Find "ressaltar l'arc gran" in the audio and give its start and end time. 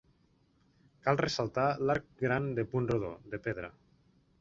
1.19-2.51